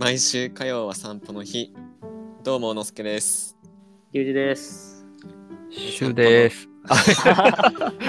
[0.00, 1.74] 毎週火曜は散歩の日。
[2.42, 3.54] どうも、のすけです。
[4.12, 5.04] ゆうじです。
[5.68, 6.70] シュです。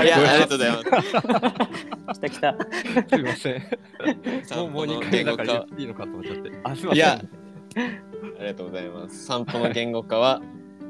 [0.02, 2.58] いや、 ありがとうございま来た来た。
[3.10, 3.62] すいません。
[4.46, 4.56] す。
[4.56, 5.44] もうもう散歩の2回言語化
[5.78, 6.52] いいのかと思っちゃって。
[6.64, 6.96] あ、すいません。
[6.96, 7.22] いや、あ
[8.40, 9.26] りがとうございます。
[9.26, 10.42] 散歩の言語化は、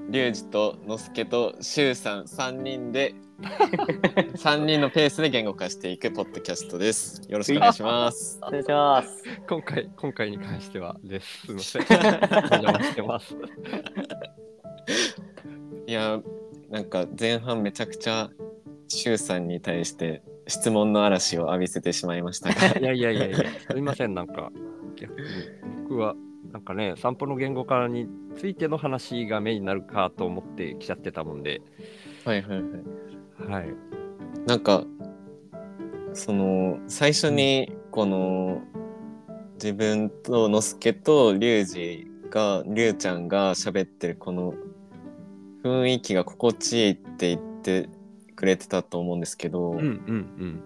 [0.10, 3.16] リュウジとのすけとシュウさん3人で、
[4.38, 7.22] 3人のペースで言語化していくポッドキャストです。
[7.28, 8.40] よろしくお願いします。
[8.42, 9.24] お願いします。
[9.48, 11.48] 今回、今回に関してはです。
[11.48, 11.82] すいません。
[11.90, 13.36] お邪魔してます。
[15.88, 16.22] いや、
[16.70, 18.30] なんか前半めちゃくちゃ
[18.88, 23.38] シュウさんに対して質問の嵐を浴びせてしまいましたが、 いやいやいやいや、
[23.72, 24.14] すいません。
[24.14, 24.52] なんか、
[24.96, 25.28] 逆に
[25.84, 26.16] 僕は、
[26.52, 31.62] なんかね、散歩の言語化についての話がメインになるかと思ってきちゃってたもんで、
[32.26, 33.11] はいはいはい。
[33.48, 33.74] はい。
[34.48, 34.84] なんか
[36.14, 38.62] その最初にこの
[39.56, 44.54] 自分とのすけとリュウジがリュウちゃんが喋ってるこの
[45.64, 47.90] 雰囲気が心地いいって言って
[48.36, 50.64] くれてたと思うんですけど、うんうん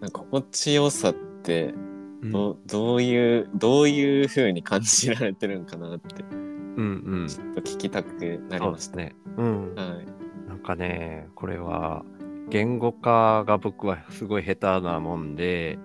[0.00, 1.74] なんか心地よさって
[2.22, 2.30] うん。
[2.32, 7.28] ど,、どういうどういう風に感じられてるんかなってうんうん。
[7.28, 8.96] ちょっと聞きたくなりました。
[8.96, 9.14] ね。
[9.36, 9.74] うん。
[9.74, 10.06] はい、
[10.52, 12.04] なんかね、これは
[12.50, 15.78] 言語化が僕はすごい下手なもんで、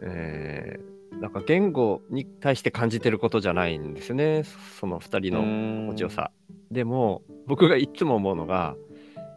[0.00, 0.88] えー
[1.20, 4.44] なんか言語に対して感じてることじゃないんですよね、
[4.78, 5.40] その2人の
[5.88, 6.30] 心地よさ。
[6.70, 8.76] でも、僕がいつも思うのが、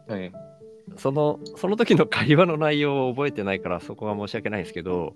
[0.06, 0.16] うん。
[0.16, 0.32] はい
[0.96, 5.12] そのその時の会話の内容を覚えてないからそこが申し訳ないんですけど、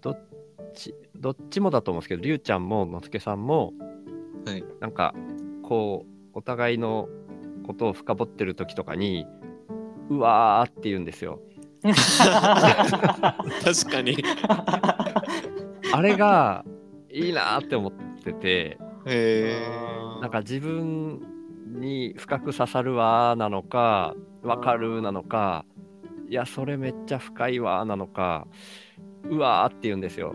[0.00, 0.26] どっ
[0.74, 3.72] ち、どっちもだと思うんですけど、りゅうちゃんものすけさんも、
[4.44, 5.14] はいなんか
[5.62, 7.08] こうお互いの
[7.64, 9.26] ことを深掘ってる時とかに
[10.08, 11.40] うわーって言うんですよ。
[11.82, 11.96] 確
[13.90, 14.16] かに。
[15.92, 16.64] あれが
[17.10, 17.92] いいなーって思っ
[18.24, 19.62] ててへ
[20.20, 21.20] なんか自分
[21.78, 25.64] に深く刺さるわーなのかわかるなのか
[26.28, 28.46] いやそれめっちゃ深いわーなのか
[29.30, 30.34] うわーって言うんですよ。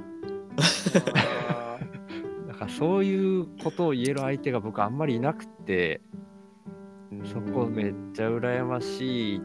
[2.48, 6.09] だからそういうことを言える相手が僕あんまりいなくてー
[7.25, 9.42] そこめっちゃ羨ましいっ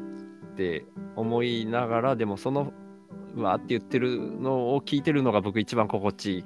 [0.57, 0.85] て
[1.17, 2.73] 思いながらでもその
[3.35, 6.45] うわーって言ってるのを聞いてるのが僕一番心地いい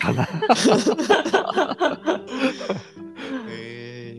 [0.00, 0.26] かな。
[3.48, 4.14] へー。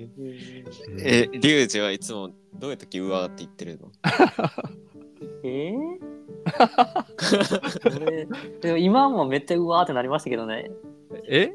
[1.03, 3.91] え、リュウジはいつもどういう時うわーって言ってるの？
[5.43, 10.69] えー、でも今もめっちゃうわーってなりましたけどね。
[11.27, 11.51] え？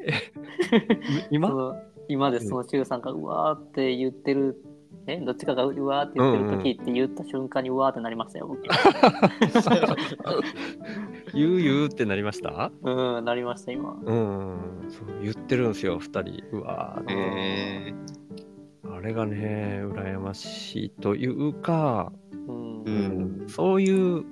[1.30, 1.76] 今？
[2.08, 4.56] 今です、その周さんがうわーって言ってる、
[5.06, 8.62] え、どっちかがうわーって言ってる時って言った瞬間にうわーってなりましたよ、僕。
[11.34, 12.70] 言う言うってなりました？
[12.82, 13.96] うん、なりました、今。
[14.02, 17.94] うんそう言ってるんですよ2人うわーへ
[18.92, 22.12] あれがね羨ましいというか、
[22.48, 22.82] うん。
[22.84, 24.24] うんそういう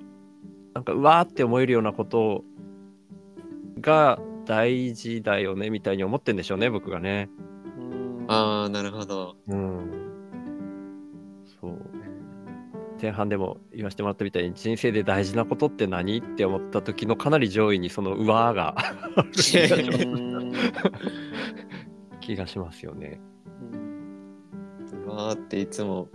[0.73, 2.43] なんかうわーって思えるようなこと
[3.81, 7.29] が大事だよねみたいに思ってんでしょうね僕がね。
[7.77, 9.35] うんああ、なるほど。
[9.47, 10.08] うん。
[11.61, 11.77] そう。
[13.01, 18.75] 前半でも言わせてもらったみたいに人生で大事なことって何って思った時のかなり上位にそのうわーが
[22.19, 23.21] 気がしますよね。
[25.05, 26.09] うわーっていつも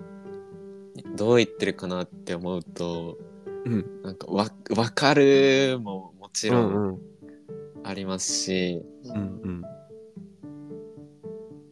[1.16, 3.18] どう言ってるかなって思うと、
[3.64, 4.02] うん。
[4.02, 6.98] なんかわわかるももちろうんん
[7.82, 9.62] ありますし、うんうん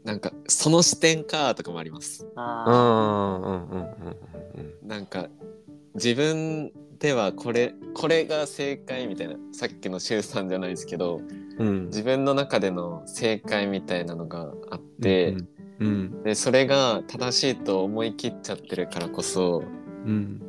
[0.05, 2.25] なんかその視点かとかもあります。
[2.25, 4.17] うんあうんうんうん
[4.83, 4.89] うん。
[4.89, 5.29] なんか
[5.95, 11.21] 自分ではこれこれが正解みたいなさっきのシュウさんじゃないですけど
[11.59, 11.87] うんうん。
[11.87, 15.49] 自分の中での正解みたいなのがあって、うん
[15.81, 16.23] うん。
[16.25, 19.63] でそれが正しいと思い切っちゃってるからこそ
[20.07, 20.43] うん。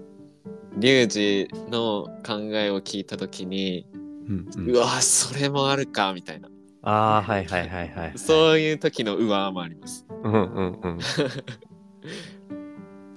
[0.77, 3.85] リュウジの考えを聞いた時に、
[4.27, 4.69] うんうん。
[4.71, 6.49] うわそれもあるかみたいな
[6.83, 8.11] ああはいはいはいはい。
[8.15, 10.05] そういう時のうわもあります。
[10.23, 10.99] うんうんうん。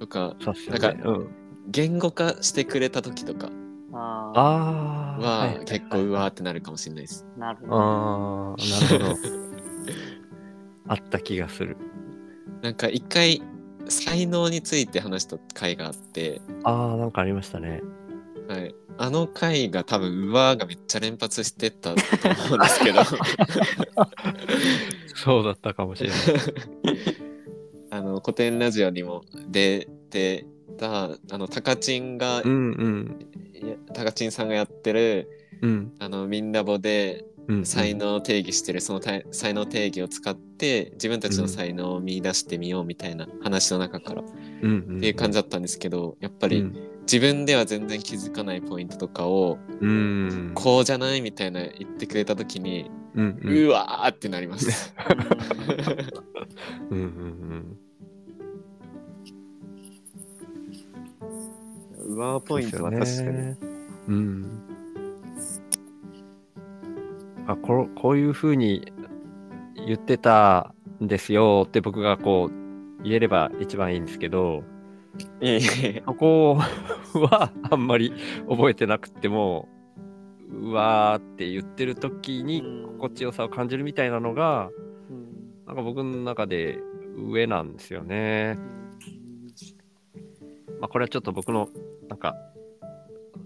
[0.01, 0.35] とか。
[0.69, 1.29] なんかうん
[1.69, 3.51] 言語化してくれた時とかー
[3.93, 5.49] あああ。
[5.57, 7.27] は結構うわーあってなるかもしれないです。
[7.37, 7.73] ー、なるほど。
[7.77, 9.19] あー、なるほど。
[10.89, 11.77] あった気がする。
[12.63, 13.43] なんか一回
[13.89, 17.83] 才能について話した回があって、ああ、なんかありましたね。
[18.49, 23.01] はい、あの回が多分うわーがめっちゃ連発してたと思うんですけど
[25.15, 26.19] そうだったかもしれない。
[27.91, 30.47] あの古典ラジオにも出て
[30.77, 33.27] たあのタカチンが、うんうん。
[33.95, 35.29] タカチンさんがやってる
[35.63, 35.93] うん。
[35.99, 44.25] あのミンラボでうん才能を定義してるそのた才能定義を使って自分たちの才能を見出してみようみたいな話の中からっ
[44.63, 46.77] うんうんていう感じだったんですけどやっぱりうん
[47.11, 54.73] 自分では全然気づかないポイントとかをうんこうじゃないみたいな言ってくれた時にうんうんうわーってなりました。
[56.91, 57.77] うんうん
[62.09, 63.57] うわーポイントは確かに。
[64.09, 64.63] うん。
[67.47, 68.93] あここういうふうに
[69.87, 74.65] 言ってたんですよって僕がこう言えれば一番いいんですけど
[75.41, 78.13] いえいえそこはあんまり
[78.49, 79.69] 覚えてなくても
[80.51, 82.63] うわーって言ってる時に
[82.99, 84.71] 心地よさを感じるみたいなのが
[85.11, 85.65] うん。
[85.67, 86.79] なんか僕の中で
[87.17, 88.57] 上なんですよね。
[90.81, 91.69] まあ、これはちょっと僕の
[92.09, 92.35] なんか、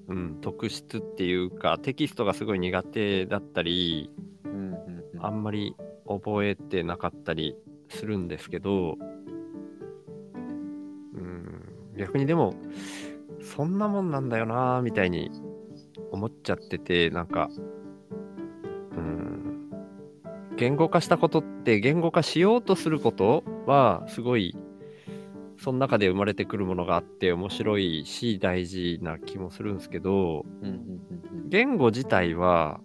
[0.08, 4.10] うん、特質っていうかテキストがすごい苦手だったり
[4.44, 5.24] うんうんうん。
[5.24, 5.76] あんまり
[6.06, 7.56] 覚えてなかったり
[7.88, 9.09] するんですけど、うん、
[12.00, 12.54] 逆にでも
[13.42, 15.30] そんなもんなんだよなみたいに
[16.10, 17.48] 思っちゃっててなんか、
[18.96, 19.70] うん、
[20.56, 24.56] 言語化したことって言語化しようとすることはすごい
[25.58, 30.46] その中で生まれてくるものがあって面白いし大事な気もするんですけど
[31.50, 32.80] 言語自体は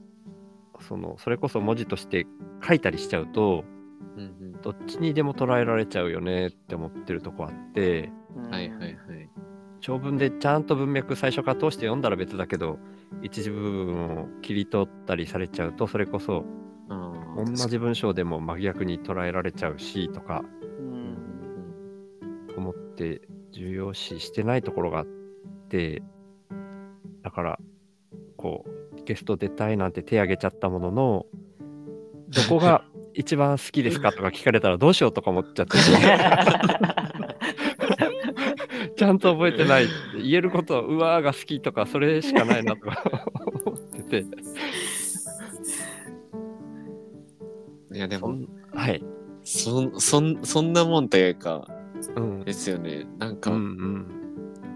[0.82, 2.28] そのそれこそ文字として
[2.62, 3.64] 書いたりしちゃうと
[4.18, 4.26] うんう
[4.58, 4.62] ん。
[4.62, 8.96] どっちにでも捉えられちゃうよねって思ってるとこあってうんはいはいはい。
[9.82, 12.80] 長文でちゃんと文脈最初から通して読んだら別だけど
[13.22, 16.44] 一時部分を切り取ったりされちゃうとそれこそ
[16.90, 20.44] あ同ーじ文章でも真逆に捉えられちゃうしとか
[22.58, 23.22] 思って
[23.52, 25.06] 重要視してないところがあっ
[25.70, 26.02] て
[27.22, 27.60] だから
[28.38, 28.66] こ
[28.98, 31.26] うゲスト出たいなんて手挙げちゃったものの
[32.30, 32.84] どこが
[33.14, 35.78] 一番好きですかとか聞かれたらどうしようとか思っちゃってて
[38.98, 43.04] ちゃんと覚えてないって言えることはうわーが好きとかそれしかないなとか
[43.66, 44.26] 思ってて。
[47.94, 48.38] いやでも
[48.74, 49.04] はい。
[49.44, 51.68] そそんそんなもんというか
[52.16, 52.44] うん。
[52.46, 53.06] ですよね。
[53.20, 54.08] なんかうんうん。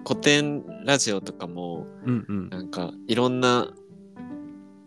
[0.07, 2.50] 古典ラジオとかもうんうん。
[2.50, 3.74] なんかいろんな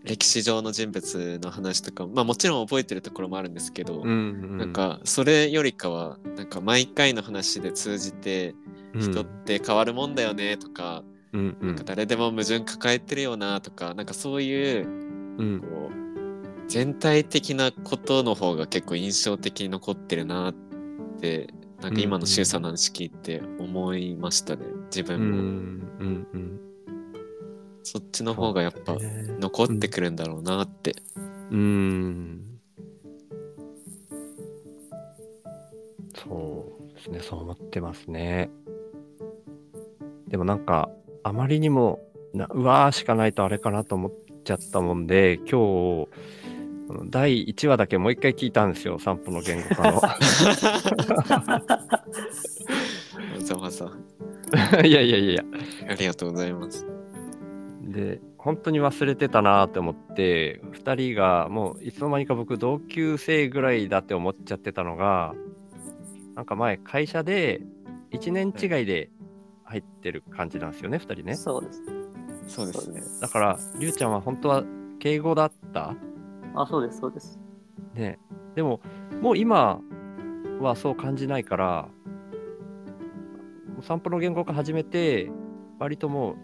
[0.04, 4.12] 歴史上の人物の話とかまあもちろん覚えてるところもあるんですけど、うんう
[4.54, 4.58] ん。
[4.58, 8.54] なんかそれよりかはなんか毎回の話で通じて
[8.96, 11.02] 人って変わるもんだよねとか,、
[11.32, 11.66] うんうん。
[11.68, 14.88] なんか誰でも矛盾抱えてるよなとかなんかそういうう
[15.42, 15.60] ん。
[15.60, 16.02] こう
[16.68, 20.54] 全体的なことの方が結構印象的に残ってるなっ
[21.20, 21.48] て
[21.82, 25.40] なんか今の周さんの話聞いて思いましたね自分も、ん
[26.00, 26.60] うん
[27.82, 30.94] そっちの方がやっぱね残ってくるんだろうなって、
[31.50, 32.40] うーん。
[36.14, 38.50] そうですね、そう思ってますね。
[40.32, 40.90] でもなんか、
[41.22, 42.00] あまりにも
[42.32, 44.12] な、うわーしかないとあれかなと思っ
[44.44, 46.08] ちゃったもんで、今日、
[47.10, 49.98] 第1話だけもう一回聞いたんですよ、散歩の言語化の。
[49.98, 50.16] わ
[53.40, 53.92] ざわざ
[54.82, 55.44] いやいやいやいや。
[55.90, 56.86] ありがとうございます。
[57.82, 65.34] で本当に忘れてたなって思って2人がもういつの間にか僕同級生ぐらいだって思っちゃってたのが
[66.34, 67.60] なんか前会社で
[68.12, 69.10] 1年違いで
[69.72, 71.82] 入ってる感じなんですよね2人ねそうです。
[72.46, 73.02] そうですね。
[73.20, 74.64] だからりゅうちゃんは本当は
[74.98, 75.94] 敬語だった？
[76.54, 77.40] あ、そうです、そうです。
[77.94, 78.18] ね
[78.54, 78.80] でも
[79.20, 79.80] もう今
[80.60, 81.88] はそう感じないから
[83.74, 85.30] もう散歩の言語化始めて
[85.78, 86.36] 割とも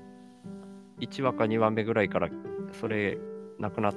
[0.98, 2.28] う1話か2話目ぐらいから
[2.72, 3.18] それ
[3.58, 3.94] なくなっ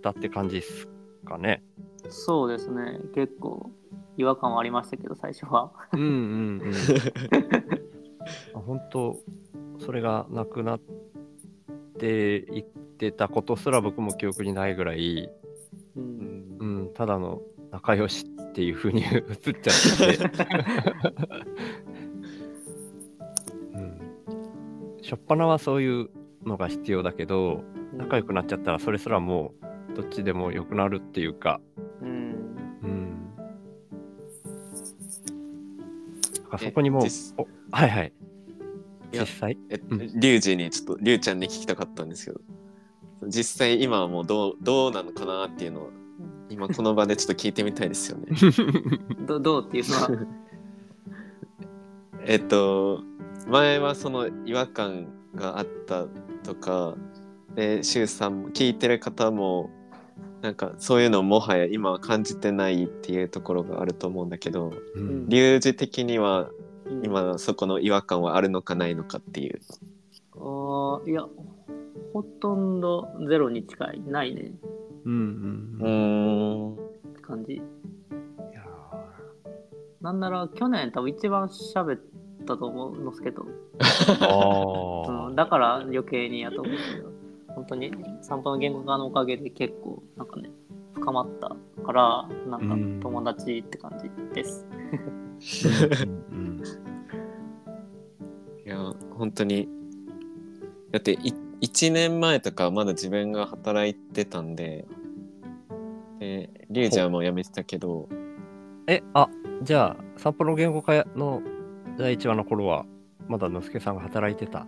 [0.00, 0.88] たって感じです
[1.24, 1.62] かね。
[2.08, 3.00] そうですね。
[3.14, 3.70] 結構
[4.16, 5.72] 違和感はありましたけど、最初は。
[5.92, 6.72] うんうんうん。
[8.54, 9.18] あ本当
[9.78, 10.80] それがなくなっ
[11.98, 15.28] ていってたことすら僕も記憶にないぐらい、
[15.96, 16.00] う。
[16.00, 19.54] うんんうん、ただの仲良しっていう風に映っちゃっ
[20.08, 20.30] てて。
[23.74, 24.00] うん、
[25.02, 26.10] しょっぱなはそういう
[26.44, 27.64] のが必要だけど
[27.94, 29.54] 仲良くなっちゃったらそれすらも
[29.92, 31.60] うどっちでも良くなるっていうか、
[32.00, 32.08] うん。
[32.82, 33.34] うん、
[36.34, 37.06] だからそこにもう
[37.72, 38.12] はいはい。
[39.12, 39.58] いや実際？
[39.70, 39.98] えうん。
[39.98, 42.40] リュウジにちょっとリュウちゃんに聞きたかったんですけど
[43.28, 45.90] 実際今はもうどうどうなのかなっていうのを
[46.50, 48.26] 今この場でちょっと聞いてみたいですよね。
[49.26, 50.26] どどうっていうのは？
[52.26, 53.02] えっと
[53.48, 56.06] 前はその違和感があった
[56.44, 56.96] とか
[57.54, 59.70] でシュウさんも聞いてる方も
[60.42, 65.28] なんかそういうのもはや今は感じてないっていうところがあると思うんだけどうん。
[65.28, 66.61] リュウジ的にはうん
[67.02, 69.60] 今そこの違和感はあるのかないのかっていう。
[70.34, 71.26] あーいや、
[72.12, 74.00] ほとんどゼロに近い。
[74.00, 74.52] ないね。
[75.04, 76.78] うんうんううんっ
[77.16, 77.54] て感じ。
[77.54, 77.56] い
[78.52, 78.62] や
[80.00, 82.00] なんなら去年多分一番喋っ
[82.46, 83.46] たと思うのすけと。
[83.78, 87.10] ーあうん、だから余計にやと思うけど、
[87.54, 90.50] 本当に散歩の言語化のおかげで結構なんかね、
[90.94, 94.66] 深まったから、なんかうん友達って感じです。
[95.40, 96.41] ーうん
[99.22, 99.68] 本当に。
[100.90, 104.84] だってい1年前とかまだ自分が働いてたんで。
[106.18, 108.08] でリュウジはもう辞めてたけど。
[108.88, 109.28] えあ
[109.62, 111.40] じゃあ散歩の言語化の
[111.96, 112.84] 第1話の頃は
[113.28, 114.66] まだのすけさんが働いてた？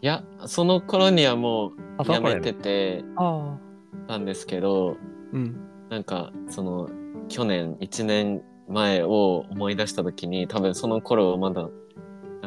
[0.00, 3.04] いやその頃にはもう辞めてて
[4.08, 4.96] たんですけど
[5.34, 5.60] うん。
[5.90, 6.88] なんかその
[7.28, 11.68] 去年1年前を思い出した時に多分その頃はまだ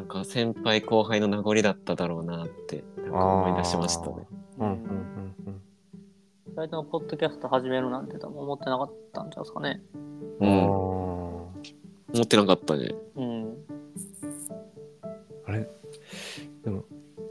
[0.06, 4.28] なんか先輩後輩の名残だっただろうなってなんか思い出しましたね。
[4.60, 5.62] うんうんうん
[6.48, 9.82] 二人ともポッドキャスト始めるなんて多分思ってなかったんちゃうですかね。
[10.40, 11.52] うん思
[12.22, 12.94] ってなかったね。
[13.16, 13.44] うん。
[13.46, 13.56] ー
[15.48, 15.68] あれ？
[16.64, 16.86] でも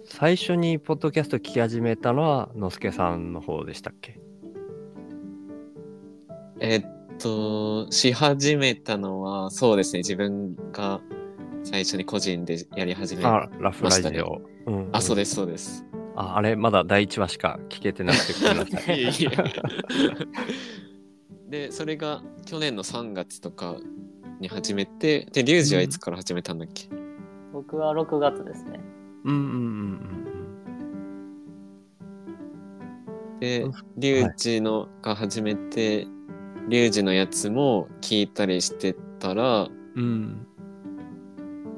[0.05, 4.19] 最初にポッドキャスト聞き始めたのはのすけさんの方でしたっけ？
[6.59, 6.85] えっ
[7.19, 11.01] とし始めたのはそうですね自分が
[11.65, 15.85] 最初に個人でやり始めあラフラジましたオ、うんあそうでですそうです。
[16.17, 19.31] ああれまだ第1話しか聞けてなくてごめんなさいいえいえ。
[21.51, 23.77] でそれが去年の3月とか
[24.41, 26.89] に始めてでリュウジはいつから始めたんだっけ、
[27.53, 28.81] 僕は6月ですね。
[29.25, 30.25] うんうんうん
[33.41, 33.73] でうん。
[33.97, 36.07] リュウジのが始めて、
[36.69, 40.47] リュウジのやつも聞いたりしてたらうんうん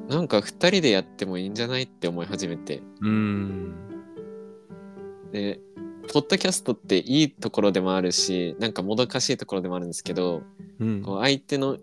[0.07, 2.81] なんか2人でやってもいいんじゃないって思い始めて。
[3.01, 3.75] うん。
[5.31, 5.59] で
[6.11, 10.41] ポッドキャストっていいところでもあるしなんかもどかしいところでもあるんですけど
[10.79, 11.01] うん。
[11.01, 11.77] こう相手の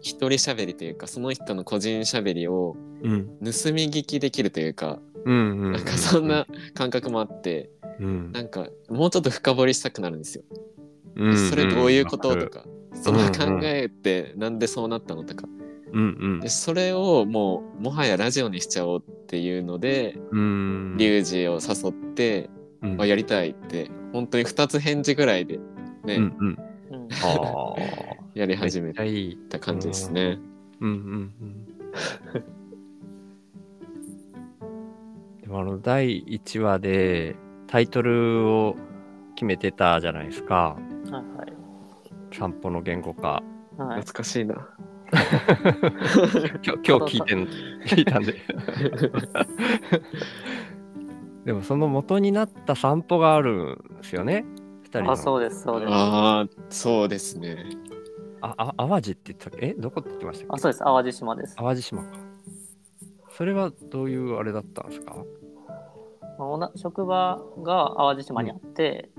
[0.00, 3.26] 一人喋りというかその人の個人喋りをうん。
[3.38, 8.32] 盗み聞きできるというかうんうんなんかそんな感覚もあってうん。
[8.32, 10.44] なんかもうちょっと深掘りしたくなるんですよ。
[11.16, 15.46] うんそれどういうこととかその考えってなんでそうなったのとか
[15.92, 16.40] うんうん。
[16.40, 20.96] でそれをもうもはやラジオにしちゃおうっていうのでうん。
[20.96, 22.50] リュウジを誘って、
[22.82, 23.00] うん。
[23.00, 25.58] あやりたいって本当に2つ返事ぐらいで
[26.04, 26.58] ね、うんうん。
[28.34, 30.38] やり始めた感じですね。
[30.80, 30.96] うんうん
[31.40, 31.66] うん。
[35.42, 38.76] でもあの第1話でタイトルを
[39.34, 40.76] 決めてたじゃないですか。
[41.10, 41.56] はい
[42.32, 43.28] 散歩の言語化。
[43.28, 43.42] は
[43.78, 43.82] い。
[43.86, 44.00] はい。
[44.00, 44.12] 懐。
[44.12, 44.68] かしいな。
[45.12, 47.44] 今日 今日聞いてん
[47.86, 48.34] 聞いたんで
[51.44, 54.44] でもその元になった散歩があるんですよね？
[54.82, 55.92] 二人のあ、そうです、そうです。
[55.92, 57.64] あ、ああそうですね。
[58.40, 59.66] ああ淡路って言ってたっけ？
[59.68, 60.60] えどこって言ってましたっけ？
[60.60, 60.84] そうです。
[60.84, 61.54] 淡路島です。
[61.56, 62.08] 淡路島か
[63.30, 65.14] それはどういうあれだったんですか？
[66.38, 69.10] まあおな職場が淡路島にあって、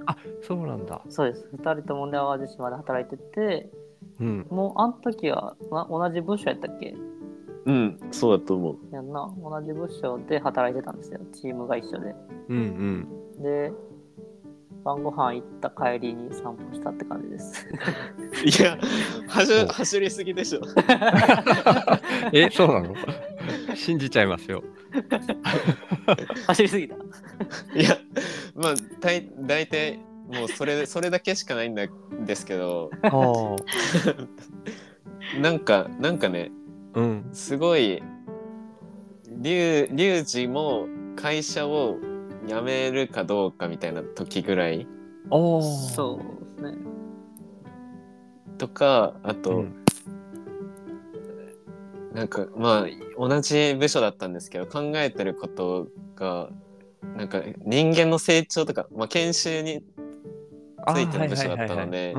[0.41, 1.48] そうなんだそうです。
[1.53, 3.70] 二人ともね、淡路島で働いてて、
[4.20, 6.96] うんもうあの時はな同じ部署やったっけ？
[7.66, 8.78] うんそうだと思う。
[8.96, 9.30] やんな。
[9.44, 11.20] 同じ部署で働いてたんですよ。
[11.34, 12.16] チームが一緒で。
[12.50, 13.08] うん
[13.42, 13.74] で、
[14.86, 17.68] 晩ご飯行った帰りに散歩したって感じです。
[18.46, 18.78] いや
[19.68, 20.60] 走りすぎでしょ。
[20.60, 22.96] う んえそうなの？
[23.76, 24.64] 信じちゃいますよ
[26.48, 26.96] 走りすぎた？
[26.96, 27.98] いや
[28.56, 31.88] まあ大大体もうそれそれだけしかないんだ
[32.26, 32.90] ですけど。
[35.42, 36.52] なんかなんかね
[36.94, 37.30] うん。
[37.34, 38.02] すごい
[39.28, 41.98] リュウリュウジも会社を
[42.46, 44.88] 辞めるかどうかみたいな時ぐらい。
[45.30, 46.78] そうですね。
[48.58, 49.84] とかあと、うん。
[52.14, 56.50] なんかまあ同じ部署だったんですけど考えてることが
[57.16, 59.84] なんか人間の成長とか、まあ、研修に
[60.94, 62.13] ついての部署だったので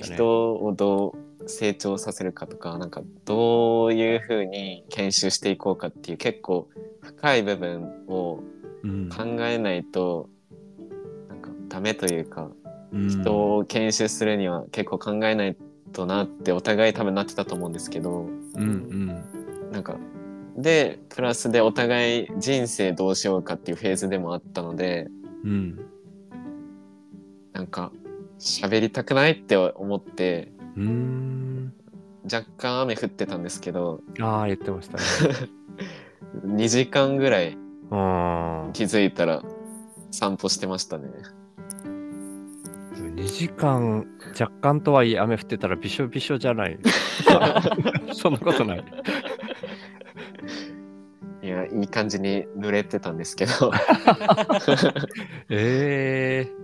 [0.00, 6.68] 人をどう成長させるかとかなんかどういうふうに研修していこうかっていう結構
[7.02, 8.40] 深い部分を
[8.82, 10.28] うん考えないと
[11.28, 12.50] なんかダメというか
[12.92, 13.08] うん。
[13.08, 15.56] 人を研修するには結構考えない
[15.92, 19.70] となってお互い多分なってたと思うんですけどうんうん。
[19.72, 19.96] なんか
[20.56, 25.08] でプラスでお互い人生どうしようかっていうフェーズでもあったので
[25.44, 25.80] うん
[27.54, 27.92] なんか
[28.38, 31.72] 喋りたくないって思ってうーん。
[32.30, 35.04] 若干雨降ってたんですけどああ、言ってましたね。
[36.44, 37.56] 2時間ぐらい。
[38.72, 39.42] 気づいたら
[40.10, 41.10] 散歩してましたね。
[42.96, 44.06] 2時間
[44.38, 46.78] 若干とはいえ雨降ってたらびしょびしょじゃない。
[48.12, 48.84] そんなことない。
[51.42, 53.70] いやいい感じに濡れてたんですけど
[55.50, 56.63] ええ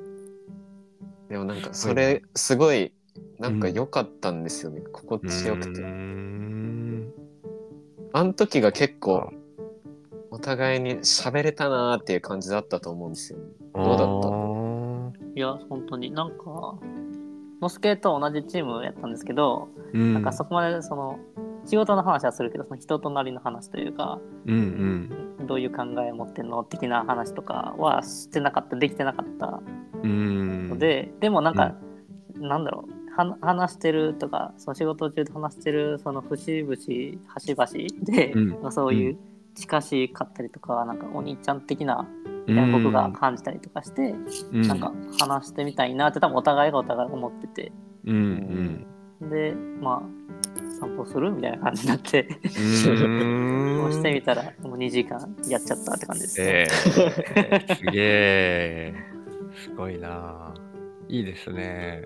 [1.31, 2.93] でもなんかそれすごい
[3.39, 5.83] なんか良かったんですよね、心地よくて。
[8.13, 9.33] あの時が結構
[10.33, 13.45] お互いに喋れたなーっていう感じだったと思うんですよね。
[13.75, 14.29] どうだった？
[14.29, 16.79] ったいや、本当になんか、
[17.63, 20.15] ノスケと同じチームやったんですけど、うん。
[20.15, 21.21] なんかそこまでその、
[21.71, 29.63] 仕事の話はするけど、その人となりの話というか、うんどういう考え持ってんの的な話とかはしてなかった、できてなかった。
[30.03, 30.11] うん。
[30.11, 30.69] うん。
[30.71, 31.77] ので、でもなんか、
[32.35, 36.75] なんだろう、は話してるとか、その仕事中で話してる、その節々、
[37.29, 38.49] 端々で、うん。
[38.63, 39.19] まあそういう
[39.55, 42.05] 近しかったりとか、なんかお兄ちゃん的な、
[42.49, 44.17] うん、僕が感じたりとかして、
[44.53, 47.73] うん、なんか話してみたいなって多分お互いがお互い思ってて、
[48.07, 48.87] うん
[49.21, 49.31] うん。
[49.31, 50.21] で、まあ、
[50.81, 56.47] 散歩するみたいな感じになって、うーんそうしてみたら、もう2時間やっちゃったって感じですね。
[56.47, 58.95] えー、すげえ。
[59.65, 60.55] すごいな。
[61.09, 62.05] いいですね。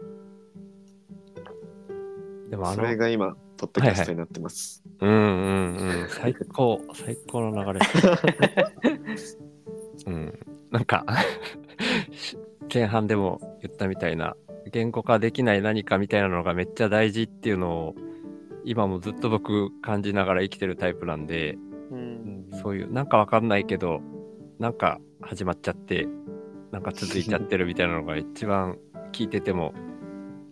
[2.50, 7.86] でもあその、れが今ポッドキャストになってます、うんうんうん、最高、最高の流れ。
[10.06, 10.38] うん、
[10.70, 11.04] なんか、
[12.72, 14.36] 前半でも言ったみたいな、
[14.70, 17.94] 言語化できない何かみたいなのがめっちゃ大事っていうのを、
[18.64, 21.58] 今もずっと僕感じながら生きてるタイプなんで、
[21.90, 22.46] うん。
[22.62, 24.00] そういう、なんかわかんないけど、
[24.58, 26.08] なんか始まっちゃって、
[26.72, 28.78] なんか続いちゃってるみたいなのが一番
[29.12, 29.74] 聞いてても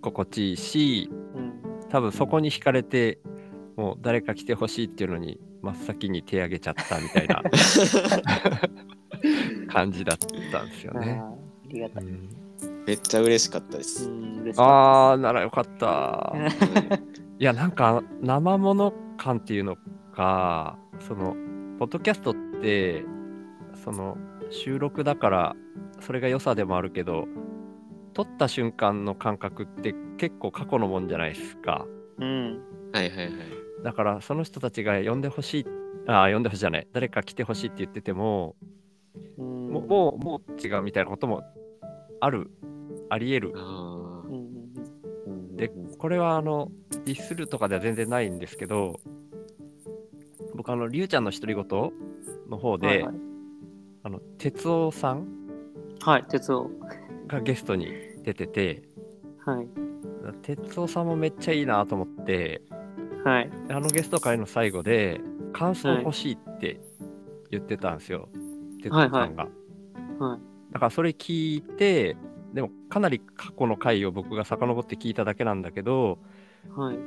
[0.02, 1.52] 心地いいし、うん。
[1.88, 3.18] 多分そこに惹かれて、
[3.76, 7.42] もう誰か来てほしいっていうのに真っ先に手挙げちゃったみたいな
[9.72, 10.18] 感じだっ
[10.50, 11.22] たんですよね。
[11.22, 11.34] あ
[11.68, 12.04] りがたい。
[12.04, 12.28] うん
[12.87, 14.10] めっちゃ嬉しかったでうす、
[14.56, 16.34] あー、ならよかった。
[17.38, 19.76] いや、なんか生もの感っていうの
[20.14, 21.34] か、その、
[21.78, 23.04] ポッドキャストって、
[23.84, 24.16] その、
[24.50, 25.56] 収録だから、
[26.00, 27.26] それが良さでもあるけど、
[28.12, 31.86] 撮った瞬間の感覚って結構過去のもんじゃないですか。
[32.18, 32.60] うん。
[32.92, 33.32] はいはいはい
[33.82, 35.66] だから、その人たちが呼んでほしい、
[36.06, 38.54] あー呼んでほしいじゃない、誰か来てほしいって言ってても、
[39.38, 41.42] うんもう、もう、もう違うみたいなことも
[42.20, 42.50] ある、
[43.10, 43.54] あり得る。
[45.56, 46.70] で、これはあの、
[47.04, 49.00] ディスるとかでは全然ないんですけど、
[50.54, 51.66] 僕あの、りゅうちゃんの独り言
[52.48, 53.14] の方で、はいはい。
[54.04, 55.26] あの、哲夫さん
[56.00, 56.70] はい、鉄夫。
[57.28, 58.82] がゲストに出てて、
[59.44, 59.68] はい。
[60.42, 62.62] 哲夫さんもめっちゃいいなと思って、
[63.24, 63.50] はい。
[63.70, 65.20] あのゲスト会の最後で、
[65.52, 66.80] 感想欲しいって
[67.50, 68.28] 言ってたんですよ、
[68.82, 69.48] 哲夫さんが。
[70.18, 70.40] はい。
[70.72, 72.16] だからそれ聞いて、
[72.52, 76.18] でもかなり過去の回を僕が遡って聞いただけなんだけど、
[76.70, 76.98] はい。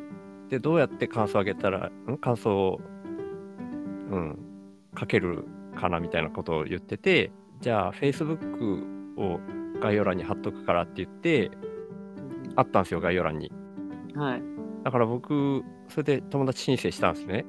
[0.49, 2.17] で、どうやって感想をあげたら、ん？
[2.17, 2.81] 感想を、
[4.11, 4.37] うん、
[4.99, 8.83] 書けるかなみたいなことを言ってて、じゃあ、Facebook
[9.17, 9.39] を
[9.79, 11.51] 概要欄に貼っとくからって言って、
[12.55, 13.51] あったんですよ、概要欄に。
[14.15, 14.43] はい。
[14.83, 17.45] だから僕、それで友達申請したんですね。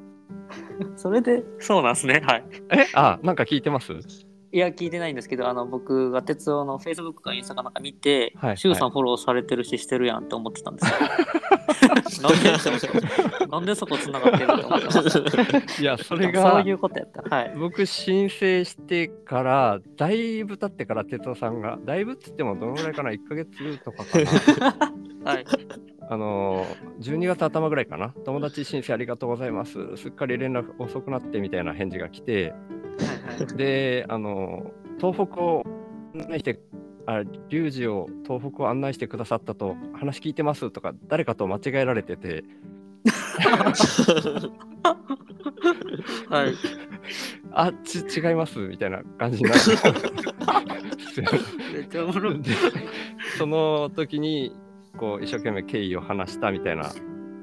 [0.97, 2.23] それで、そうなんですね。
[2.25, 2.45] はい。
[2.71, 2.87] え？
[2.95, 3.92] あ、なんか聞いてます？
[4.52, 12.28] いや、聞いてないんですけど、あの、僕が鉄夫の Facebook かインスタかなんか見て、はいさんフォローされてるし、してるやんって思ってたんですよ。
[13.50, 17.37] なんでそこ繋がってるのと思ってましたいや、それそうがい、うことやった。
[17.37, 17.54] はい。
[17.56, 24.18] 僕申請してから、だいぶ経ってから哲夫さんが、だいぶっつってもどのぐらいかな ?1 ヶ月とかか
[25.24, 25.46] な はい。
[26.09, 29.97] あのー、12月頭ぐらいかな友達申請ありがとうございます。
[29.97, 32.55] すっかり連絡遅くなってみたいな返事が来て。
[33.57, 35.64] で、あのー、東北を
[36.14, 36.61] 案内して、
[37.07, 42.45] あ、リュウジを東北を案内してくださったと話聞いてますとか、誰かと間違えられてて、
[46.29, 46.55] はい。
[47.53, 51.25] あ、ち、違いますみたいな感じにな って。
[53.38, 54.53] その時に
[54.96, 56.92] こう一生懸命経緯を話したみたいな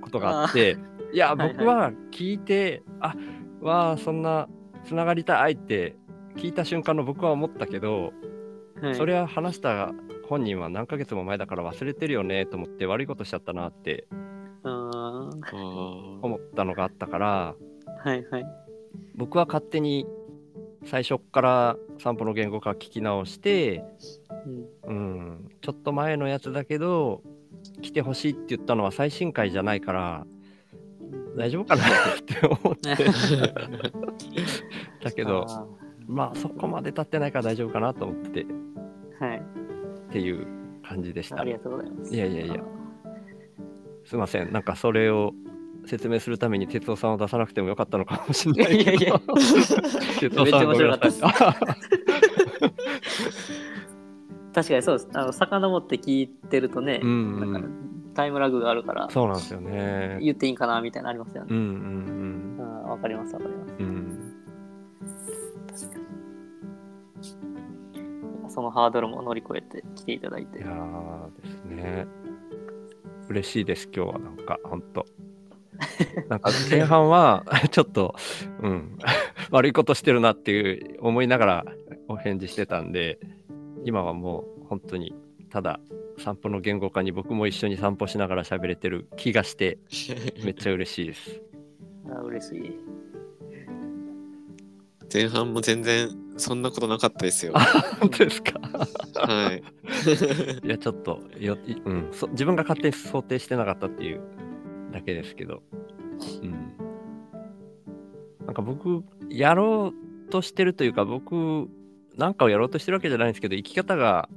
[0.01, 0.77] ことがあって
[1.13, 1.53] いやはいはい。
[1.53, 3.15] 僕は聞いて、あ
[3.61, 4.49] わあそんな
[4.83, 5.95] つながりたいって
[6.35, 8.13] 聞いた瞬間の僕は思ったけど、
[8.81, 8.95] はい。
[8.95, 9.93] それは話した
[10.27, 14.07] 本人は何ヶ月も前だから忘れてるよねと思って悪いことしちゃったなって
[14.63, 15.29] 思
[16.37, 17.55] ったのがあったから
[18.03, 18.45] はいはい。
[19.15, 20.07] 僕は勝手に
[20.85, 23.85] 最初っから散歩の言語化聞き直して
[24.85, 27.21] うんうん、ちょっと前のやつだけど、
[27.81, 30.25] 来てほしいって言ったのは最新回じゃないから、
[31.35, 31.87] 大丈夫かなっ
[32.25, 32.95] て思って
[35.01, 35.65] たけど、あ
[36.07, 38.45] まあそこまで経ってないから大丈夫かなと思って
[39.19, 39.41] はい。
[40.11, 40.45] ていう
[40.87, 41.43] 感じでしたあ。
[41.43, 42.13] りがとうございます。
[42.13, 42.55] いやいやいや
[44.05, 45.33] すいません、なんかそれを
[45.85, 48.91] 説明するために哲夫さんを出さなくてもよかったのかもしれないけど。
[48.91, 49.19] いやいや
[50.19, 51.55] 哲夫さんごめんなさいめっちゃ
[51.89, 51.92] 面
[54.53, 55.09] 確かにそうです。
[55.13, 60.19] あの、遡って聞いてるとね、うんなんかうん、タイムラグがあるから、そうなんですよね。
[60.21, 61.47] 言っていいんかなみたいなのありますよね。
[61.51, 61.69] うんうんう
[62.61, 63.73] んわかります、わかります。
[63.79, 64.33] うんうん。
[65.67, 66.03] 確かに。
[68.49, 70.67] そのハードルも乗り越えて来ていただいていや。
[70.67, 72.05] ーですね。
[73.29, 75.07] 嬉しいです、今日はなんか、ほんと。
[76.29, 78.15] なんか前半は ちょっと、
[78.61, 78.97] うん、
[79.51, 81.65] 悪いことしてるなっていう思いながら
[82.07, 83.19] お返事してたんで、
[83.85, 85.13] 今はもう本当に
[85.49, 85.79] ただ
[86.17, 89.77] 散歩の言語化に僕も一緒に散歩しながら喋れてる気がして、
[90.43, 91.41] めっちゃ嬉しいです。
[92.09, 92.79] あ嬉しい。
[95.11, 97.53] 前半も全然そんなことなかったですよ。
[97.99, 98.59] 本当ですか？
[99.15, 99.63] はい。
[100.65, 104.21] いや、ちょっとよ、いうんそ、自分が勝手に想定してなかったっていう
[104.91, 105.61] だけですけど、
[106.41, 106.51] うん。
[108.45, 109.93] なんか僕、やろ
[110.27, 111.69] うとしてるというか、僕、
[112.17, 114.29] なんかをやろうとしてるわけじゃないんですけど、生き方が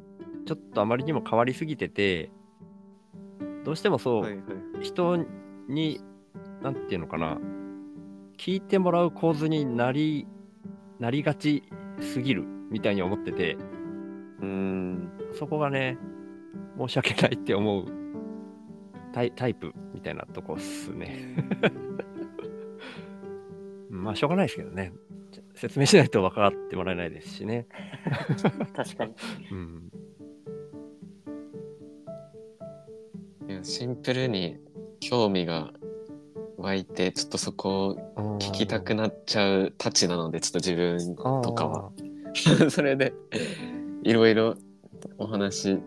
[0.47, 2.31] ちょっとあまりにも変わりすぎてて、
[3.65, 4.43] どうしてもそう、はいはい。
[4.81, 5.27] 人
[5.69, 6.01] に、
[6.63, 7.39] なんていうのかな、
[8.39, 10.27] 聞いてもらう構図になり、
[10.99, 11.65] なりがち
[12.01, 13.57] すぎるみたいに思ってて、
[14.41, 15.13] うーん。
[15.35, 15.99] そこがね、
[16.79, 17.87] 申し訳ないって思う
[19.13, 21.35] タイタイプみたいなとこっすね。
[23.91, 24.93] うん まあ、しょうがないですけどね。
[25.57, 27.67] 説明しないと分かってもらえないですしね。
[28.77, 29.15] 確かに。
[29.51, 29.91] うん。
[33.63, 34.59] シンプルに
[35.01, 35.73] 興味が
[36.59, 41.91] 湧いて、ちょっとそこを聞きたくなっちゃうたちなので、ちょっと自分とかは。
[42.71, 43.15] それで、
[44.03, 44.57] いろいろ
[45.17, 45.79] お話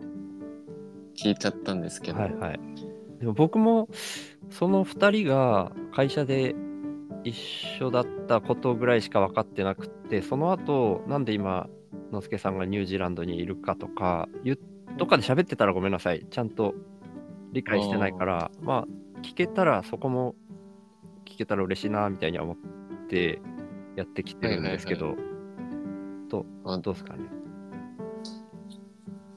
[1.16, 2.18] 聞いちゃったんですけど。
[2.18, 2.60] はいはい。
[3.20, 3.88] でも僕も、
[4.50, 6.54] その2人が会社で
[7.24, 11.68] 一緒だったことぐらいしか分かってなくて、その後、なんで今、
[12.12, 14.58] のすけさんがニュージーランドにいるかとか、言っ
[14.96, 16.26] とかで喋ってたらごめんなさい。
[16.30, 16.74] ちゃんと
[17.52, 20.34] 理解してないから、まあ、聞けたら、そこも
[21.24, 22.56] 聞けたら嬉しいな、みたいには思っ
[23.08, 23.40] て
[23.96, 25.14] やってきてるんですけど、
[26.28, 27.24] どあうどうですかね？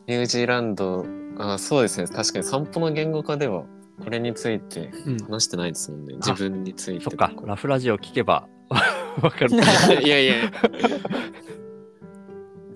[0.07, 1.05] ニュージーランド、
[1.37, 2.07] あそうですね。
[2.07, 3.65] 確かに散歩の言語化では、
[4.01, 6.15] これについてうん話してないですもんね。
[6.15, 8.47] 自分についてそっか、ラフラジオ聞けば
[9.21, 9.51] わかる。
[10.03, 10.33] いやいや。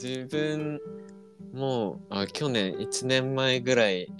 [0.01, 0.79] 自分
[1.53, 4.11] もあ去年1年前ぐらい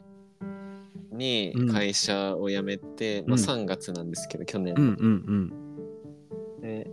[1.12, 5.54] にうん会社を辞めて、うんまあ3月なんですけど、去年うんうん
[6.58, 6.62] うん。
[6.62, 6.90] で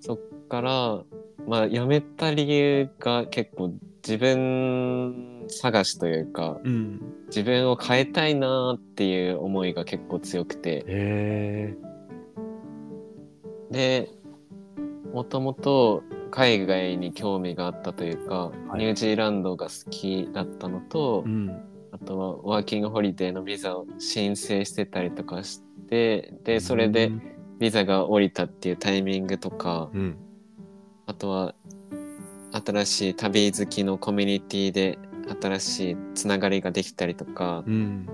[0.00, 0.18] そっ
[0.48, 1.04] から、
[1.46, 7.00] まあ、辞めた理由が結構自分探しというかうん。
[7.26, 11.76] 自分を変えたいなっていう思いが結構強くて。
[13.70, 14.08] で
[15.12, 21.62] もともと海外に興味があったというか、はいニュージーランドが好きだったのと、うん。
[21.92, 27.10] あとはワーキングホリデーのビザを申請してたりとかしてでそれで
[27.58, 30.16] ビザが降りたっていうタイミングとか、うん。
[31.06, 31.54] あとは
[32.52, 34.98] 新しい旅好きのコミュニティで
[35.40, 38.08] 新しいつながりができたりとかうん。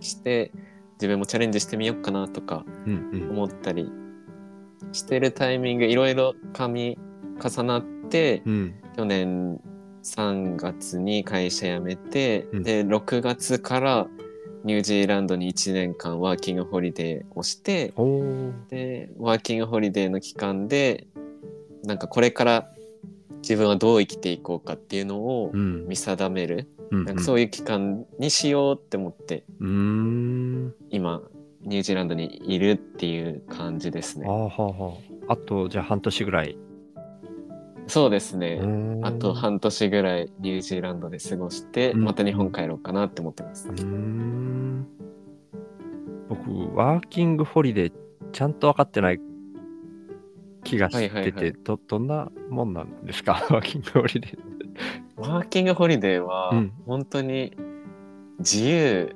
[0.00, 0.52] して
[0.94, 3.10] 自分もチャレンジしてみようかなとかうん。
[3.12, 3.30] うん。
[3.30, 3.90] 思ったり
[4.92, 6.98] してるタイミングいろいろ噛み
[7.42, 8.74] 重なってうん。
[8.96, 9.60] 去年
[10.02, 14.06] 3月に会社辞めて、うんで6月から
[14.64, 17.92] ニュージーランドに1年間ワーキングホリデーをして。
[18.68, 21.06] でワーキングホリデーの期間で
[21.84, 22.72] なんかこれから
[23.42, 25.86] 自分はどう生きていこうかっていうのをうん。
[25.86, 27.04] 見定める、うん。
[27.04, 29.44] なんかそういう期間にしようって思って。
[30.90, 31.22] 今
[31.62, 34.94] ニュージーランドにいるっていう感じですねああ、はあ、は
[35.28, 35.32] あ。
[35.32, 36.56] あと、じゃあ半年ぐらい。
[37.86, 38.60] そうですね、
[39.02, 43.70] あと半年ぐらいニュージーランドで過ごして、うんまた日本帰ろうかなって思ってます。
[46.28, 47.92] 僕、ワーキングホリデー、
[48.32, 49.20] ちゃんと分かってない
[50.68, 53.32] 気がしてて、はいはいはいど、どんなもんなんですか？
[53.50, 54.38] ワーキングホリデー。
[55.16, 57.56] ワーキングホリデーはうん本当に
[58.38, 59.14] 自由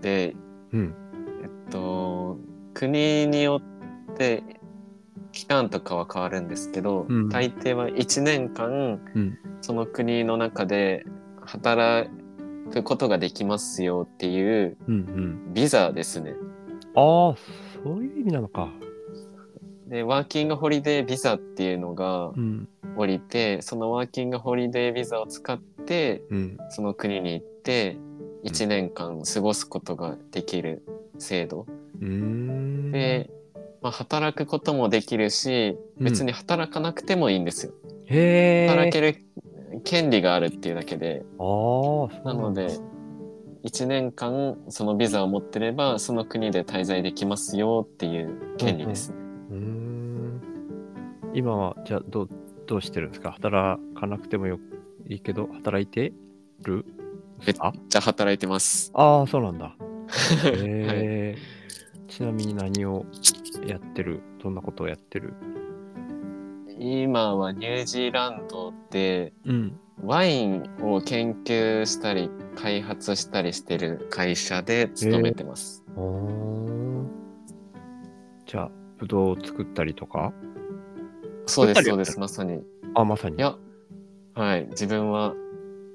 [0.00, 0.34] で、
[0.72, 0.94] うん。
[1.42, 2.38] えっと、
[2.74, 3.60] 国によ
[4.10, 4.42] って
[5.32, 9.38] 期間とかは変わるんですけど、うん大抵は1年間うん。
[9.60, 11.04] その国の中で
[11.44, 12.08] 働
[12.72, 15.54] くことができますよっていううんうん。
[15.54, 16.34] ビザですね。
[16.94, 17.36] ああ、そ
[17.96, 18.70] ういう意味なのか。
[19.92, 22.66] で、ワーキングホリデービザっていうのがうん。
[22.96, 26.58] 降りて、そのワーキングホリデービザを使って、うん。
[26.70, 27.98] その国に行って、
[28.44, 30.82] 1年間過ごすことができる
[31.18, 31.66] 制度。
[32.00, 32.90] うーん。
[32.90, 33.30] で、
[33.82, 37.72] まあ、働くこともできるし、うん別に働かなくてもいいんですよ。
[38.06, 38.68] へえ。
[38.68, 39.18] 働ける
[39.84, 42.68] 権利があるっていうだけで、ああ、そうなので、
[43.64, 49.21] 1年間そのビザを持ってれば、その国で滞在できますよっていう権利ですね。
[51.34, 52.28] 今は、じゃあ、どう、
[52.66, 53.32] どうしてるんですか？
[53.32, 54.58] 働かなくてもよ
[55.08, 56.12] いいけど、働いて
[56.62, 56.84] る
[57.46, 58.90] めっあちゃ働いてます。
[58.94, 59.74] あー、そうなんだ。
[59.74, 61.36] はいへえ。
[62.08, 63.04] ちなみに何を
[63.66, 64.20] やってる？
[64.42, 65.34] どんなことをやってる？
[66.78, 69.78] 今はニュージーランドでうん。
[70.02, 75.84] ワインを研究したり開発したりしてる会社で勤めてます。
[78.46, 80.32] じゃあ、ぶどうを作ったりとか？
[81.46, 82.56] そうです、そうです、まさに。
[82.56, 82.60] い
[82.94, 83.40] あ、まさに。
[83.40, 83.56] や、
[84.34, 85.34] はい、自分は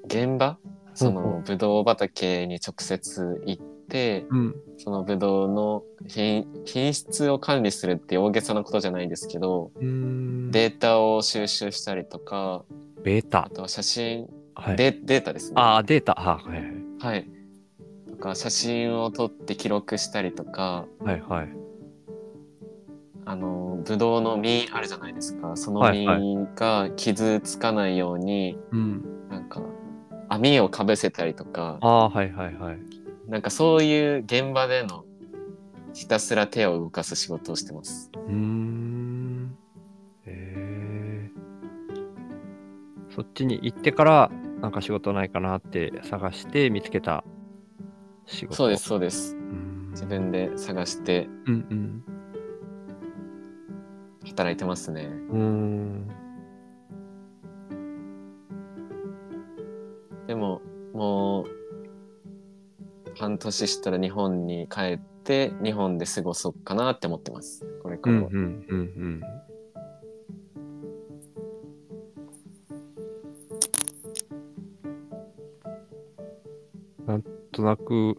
[0.06, 0.58] 現場
[0.98, 4.56] そのブドウ畑に直接行って、うん。
[4.78, 9.70] そのブドウの品品質を管理するっていう大げさなことじゃないんですけど。
[9.80, 12.64] データを収集したりとか、
[13.04, 13.50] ベータあ。
[13.50, 14.76] とは写真、はい。
[14.76, 15.54] デデータですね。
[15.56, 16.18] あー、データ。
[16.18, 16.72] あはいはい。
[16.98, 17.28] はい。
[18.10, 21.48] とか、写真を撮って記録したりとか、はいはい。
[23.28, 25.54] あの、ブドウの実あるじゃないですか。
[25.54, 29.28] そのはいはい実が傷つかないように、うん。
[29.28, 29.60] なんか、
[30.30, 32.78] 網をかぶせたりとか、ああ、はいはいはい。
[33.26, 35.04] なんかそういう現場での
[35.92, 38.10] ひたすら手を動かす仕事をしてます。
[38.14, 39.58] うーん。
[40.24, 41.30] へえ。
[43.10, 44.30] そっちに行ってから、
[44.62, 47.24] なんか仕事ないかなって探して見つけた
[48.24, 48.54] 仕事。
[48.54, 48.84] そうです、。
[48.84, 49.36] そうです。
[49.36, 52.02] うーん自分で探してうん
[54.38, 55.02] 働いてますね。
[55.30, 55.40] うん。
[55.40, 56.08] うーん。
[60.28, 60.62] でも、
[60.94, 61.46] もう、
[63.18, 67.66] 半年したら日本に帰って、日本で過ごそうかなって思ってます。
[67.82, 68.28] これからは。
[68.30, 69.20] うんうんうんうん。
[77.06, 78.18] なんとなく、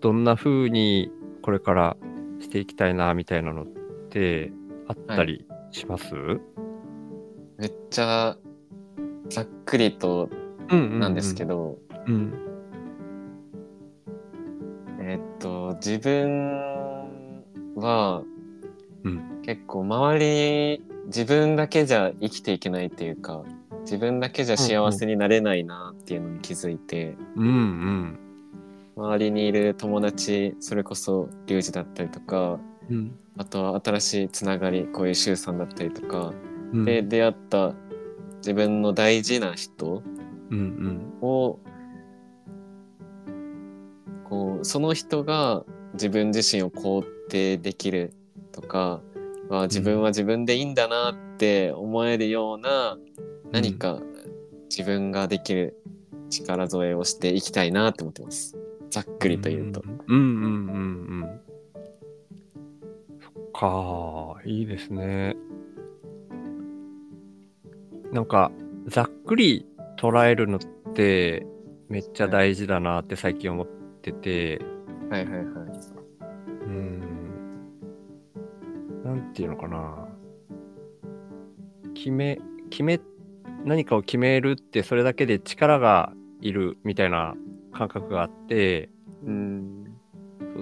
[0.00, 1.10] どんな風に
[1.42, 1.96] これから
[2.38, 3.66] していきたいなみたいなのっ
[4.10, 4.52] て
[4.88, 5.45] あったり
[5.76, 6.14] します、
[7.58, 8.36] めっちゃ
[9.28, 10.30] ざっくりと
[10.70, 11.78] うんなんですけど。
[12.06, 12.32] ど、うん。
[15.00, 17.44] えっと、自分
[17.76, 18.22] は、
[19.04, 23.44] うん結構周り、自分だけじゃ生きていけないっていうか、
[23.82, 28.18] 自分だけじゃ幸せになれないなっていうのに気づいて、うんうん。
[28.96, 32.58] 周りにいる友達、それこそリュウジだったりとか、
[32.90, 33.18] うん。
[33.38, 36.32] あとは新しいつながり、こういうシュウさんだったりとか、
[36.72, 37.74] うんで、出会った
[38.38, 40.02] 自分の大事な人
[40.50, 41.58] うんを、
[44.24, 48.14] こう、その人が自分自身を肯定できる
[48.52, 49.00] とか、
[49.50, 52.98] あ自分は自分でいいんだなって思えるような
[53.52, 54.00] 何か
[54.68, 55.76] 自分ができる
[56.30, 58.56] 力添えをしていきたいなって思ってます。
[58.90, 59.82] ざっくりと言うと。
[60.08, 61.40] うんうんうんうん。
[63.58, 65.34] か、いいですね。
[68.12, 68.52] なんか、
[68.86, 69.66] ざっくり
[69.98, 71.46] 捉えるのって
[71.88, 73.66] めっちゃ大事だなって最近思っ
[74.02, 74.60] てて、
[75.10, 75.44] はいはいはい。
[76.66, 77.00] うん。
[79.04, 80.08] なんていうのかな。
[81.94, 82.38] 決め、
[82.68, 83.00] 決め、
[83.64, 87.34] 何かを決めるってそれだけで力がいるみたいな
[87.72, 88.90] 感覚があって、
[89.24, 89.84] うん。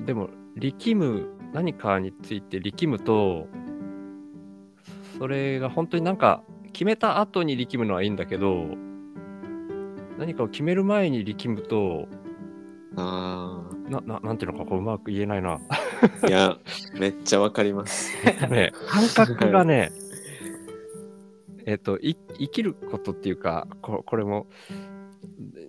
[0.06, 3.46] でも力む何かについて力むと
[5.18, 8.66] それが本当になんか決めた後に力むのはいいんだけど
[10.18, 12.08] 何かを決める前に力むと
[12.96, 15.60] あなななんていうのかこううまく言えないな
[16.22, 16.26] あ。
[16.28, 16.58] いや、
[16.94, 18.12] めっちゃわかります。
[18.48, 19.90] ね感覚がね
[21.66, 24.46] えっとい生きることっていうかここれも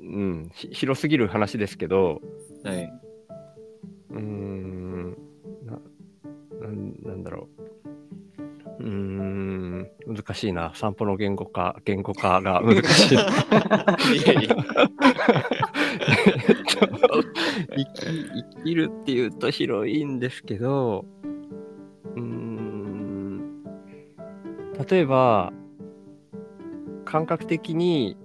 [0.01, 2.21] うんひ広すぎる話ですけど
[2.63, 3.04] はい。
[10.25, 10.71] 難しいな。
[10.73, 13.17] 散歩の言語化、言語化が難しい。
[14.17, 14.55] いやいや。
[16.47, 17.23] えっと
[17.75, 18.01] 生き
[18.57, 21.05] 生きるっていうと広いんですけど、
[22.15, 23.63] うーん
[24.89, 25.53] 例えば、
[27.05, 28.17] 感覚的に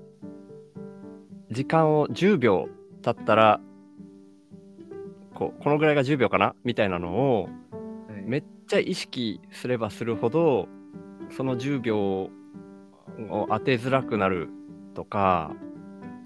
[1.51, 2.69] 時間を10秒
[3.03, 3.61] 経ったら
[5.35, 6.55] こうこのぐらいが10秒かな？
[6.65, 7.45] みたいなのを
[8.09, 10.67] はいめっちゃ意識すればするほど
[11.31, 12.31] その10秒を
[13.49, 14.49] 当てづらくなる
[14.95, 15.53] とか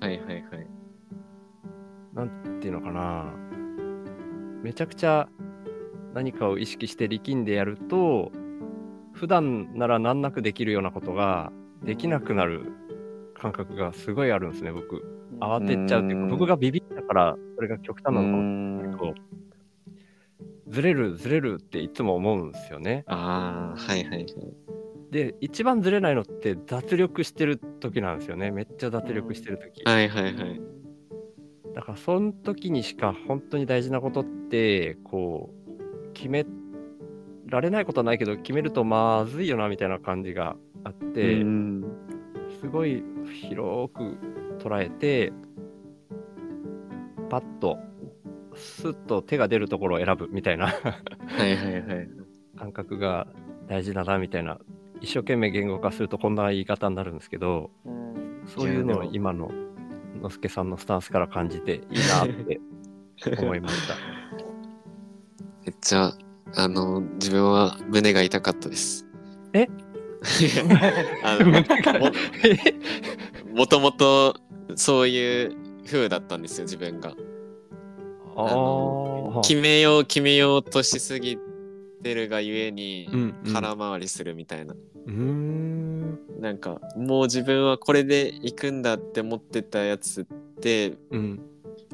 [0.01, 0.45] はいはいはい。
[2.27, 3.33] っていうのかな。
[4.63, 5.29] めちゃくちゃ
[6.15, 8.33] 何かを意識して力んでやると
[9.13, 12.73] 普段なら難なくできるようなことができなくなる
[13.35, 15.03] 感覚がすごいあるんですね僕。
[15.41, 16.29] 慌てっちゃうっていううん。
[16.31, 19.15] か僕がビビったからそれが極端なのかもうんけど
[20.69, 23.05] ずれるずれるっていつも思うんですよね。
[23.07, 24.27] ああ、はいはいはい。
[25.15, 30.61] で一番ずれないのって脱力してる時なんですよねめっちゃ脱力してる時はいはいはい。
[31.73, 36.45] だからその時にしか本当に大事なことってこう決め
[37.47, 41.85] られないことはないけど決めるとまずいよなみたいな感じがあって、うん
[42.61, 43.05] すごい
[43.43, 44.17] 広く
[44.59, 45.33] 捉えて
[47.29, 47.79] パッと
[48.55, 50.73] スッと手が出るところを選ぶみたいなは
[51.45, 52.09] いはいはい。
[52.57, 53.27] 感覚が
[53.69, 54.59] 大事だなみたいな
[55.05, 58.15] 一生懸命言語化するとこんな言い方になるんですけどうん
[58.47, 59.51] そういうのを今の
[60.21, 62.61] のすけさんのスタンスから感じていいなって
[63.39, 63.95] 思いました。
[65.65, 66.13] めっちゃ、
[66.55, 69.07] あの、自分は胸が痛かったです。
[69.55, 69.67] え？
[73.53, 74.37] も もともと
[74.75, 77.15] そういう風だったんですよ、自分が。
[79.43, 81.39] 決めよう決めようとしすぎ
[82.05, 83.53] てるがゆえにうんうん。
[83.53, 84.75] 空回りするみたいな。
[84.75, 86.19] うーん。
[86.41, 90.25] なんかもう自分はこれで行くんだって思ってたやつっ
[90.61, 91.41] てうん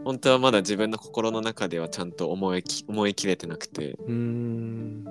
[0.05, 3.93] 本当はまだ自分の心の中ではちゃんと思いき思い切れてなくて。
[3.93, 5.05] うーん。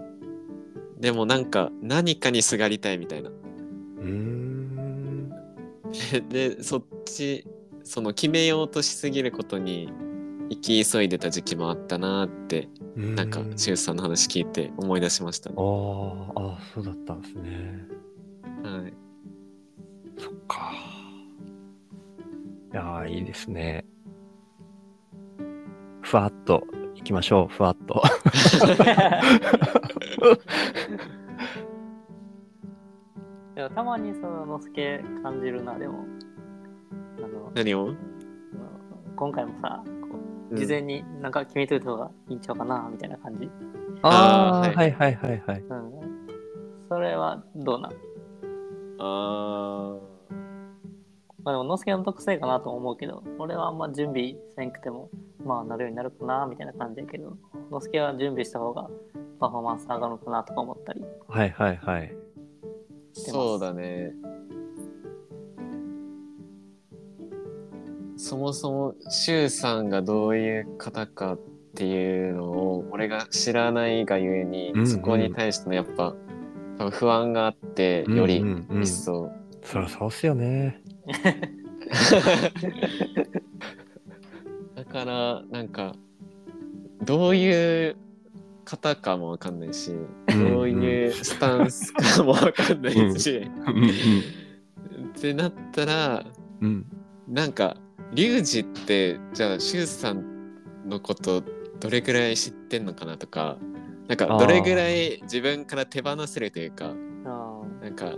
[0.99, 3.29] でもなんか何かにすがりたいみたいな。
[3.29, 5.31] うーん。
[6.29, 7.47] でそっち
[7.83, 9.89] その決めようとしすぎることに
[10.49, 15.55] 生き急いでた時期もあったなってなんかシュウさんの話聞いて思い出しましたね。
[15.57, 17.85] あーあーそうだったんですね。
[18.63, 18.93] はい、
[20.17, 20.71] そっか。
[22.73, 23.85] いやーいいですね。
[26.01, 26.63] ふわっと
[26.95, 28.01] いきましょうふわっと。
[33.55, 36.05] でもたまにそののすけ感じるなでも。
[37.19, 37.93] あの何を、
[39.15, 39.83] 今回もさ
[40.53, 43.49] 事前になんか決めといた方がいいんちゃうかなみたいな感じ、
[44.01, 44.91] あーあーはい。
[44.91, 45.91] はいはいはいうん、
[46.89, 47.91] それはどうなん？
[48.99, 49.97] あ
[51.43, 55.09] まあでものすけの特性かなとも思うけど俺はあんま準備せんくても
[55.45, 57.38] まあなるようになるかなみたいな感じやけど
[57.71, 58.89] のすけは準備した方が
[59.39, 61.05] パフォーマンス上がるのかなとか思ったり。
[61.27, 62.13] はいはいはい。
[63.13, 64.13] そうだね。
[68.19, 71.39] そもそもシュウさんがどういう方かっ
[71.73, 74.88] ていうのを俺が知らないがゆえに、うんうん。
[74.88, 76.13] そこに対してのやっぱ
[76.77, 78.84] 多分不安があってよりうんうんうん。
[78.84, 79.32] 一層、
[79.63, 80.82] そりゃそうっすよね。
[84.75, 85.95] だからなんか
[87.05, 87.95] どういう
[88.65, 89.93] 方かもわかんないし、
[90.27, 93.89] どういうスタンスかもわかんないし、うん
[95.08, 96.25] ってなったら
[96.60, 97.34] うんうん。
[97.34, 97.77] なんか
[98.13, 100.23] リュウジってじゃあシュウさん
[100.87, 101.43] のこと
[101.79, 103.57] どれぐらい知ってんのかなとか
[104.07, 106.93] なんかどれぐらい自分から手放せるというか
[107.25, 108.13] あなんか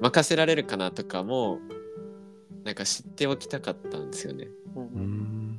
[0.00, 1.60] 任せられるかなとかも
[2.64, 4.48] なんか知っておきたかったんですよね。
[4.76, 5.58] ーうん。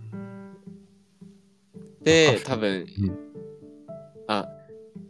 [2.02, 3.18] で多分、うん。
[4.28, 4.48] あ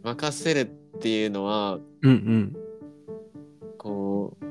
[0.02, 2.56] 任せるっていうのはうんうん。
[3.78, 4.44] こう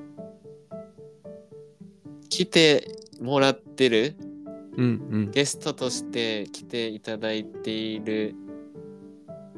[2.30, 4.16] 来てもらってる
[4.78, 5.32] うんうん。
[5.32, 8.36] ゲストとして来ていただいている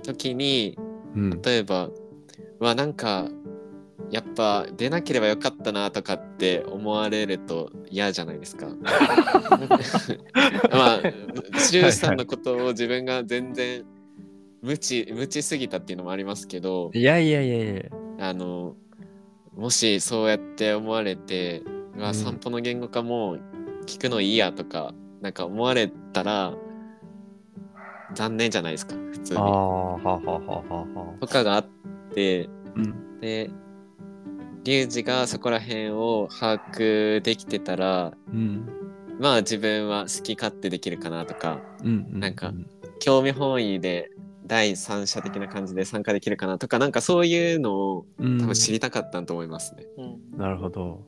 [0.03, 0.77] 時に
[1.15, 1.41] うん。
[1.41, 1.89] 例えば
[2.59, 3.27] 「わなんか
[4.11, 8.67] やっぱ出なければよかったな」とかって思われると嫌じゃないですか。
[10.71, 11.01] まあ
[11.59, 13.83] シュウさんのことを自分が全然
[14.61, 17.83] 無知無知すぎたっていうのもありますけどいやいやいやいや。
[18.19, 18.75] あの
[19.55, 21.63] もしそうやって思われて
[21.97, 22.13] 「うわうん。
[22.13, 23.37] 散歩の言語化も
[23.85, 26.53] 聞くのいいや」とかなんか思われたら
[28.13, 29.39] 残念じゃないですか普通に。
[29.39, 29.43] あ。
[29.43, 31.13] あははははは。
[31.19, 31.65] とかがあっ
[32.13, 33.19] てうん。
[33.19, 33.49] で
[34.63, 38.67] リュウジがそこら辺を把握できてたらうん。
[39.19, 42.53] まあ自分は好き勝手できるかなとかうんうなんか
[42.99, 44.11] 興味本位で
[44.45, 48.39] 第三者的な感じで参加できるかなとかなんかそういうのをうん。
[48.39, 49.85] 多分知りたかったんと思いますね。
[49.97, 50.37] うん。
[50.37, 51.01] なるほど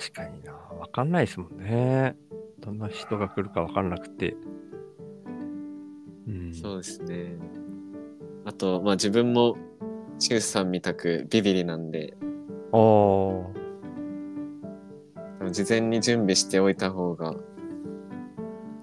[0.00, 0.52] 確かにな。
[0.52, 2.16] わかんないですもんね。
[2.60, 4.34] どんな人が来るかわかんなくて。
[6.26, 6.54] うん。
[6.54, 7.36] そうですね。
[8.46, 9.58] あと、まあ自分も、
[10.18, 12.16] シュウさんみたくビビリなんで、
[12.72, 15.50] おー。
[15.50, 17.34] 事前に準備しておいた方が、